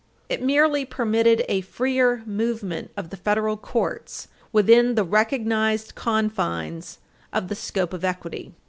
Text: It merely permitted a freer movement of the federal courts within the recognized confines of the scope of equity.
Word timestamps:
It 0.29 0.41
merely 0.41 0.83
permitted 0.83 1.45
a 1.47 1.61
freer 1.61 2.23
movement 2.25 2.89
of 2.97 3.11
the 3.11 3.17
federal 3.17 3.55
courts 3.55 4.29
within 4.51 4.95
the 4.95 5.03
recognized 5.03 5.93
confines 5.93 6.97
of 7.31 7.49
the 7.49 7.55
scope 7.55 7.93
of 7.93 8.03
equity. 8.03 8.55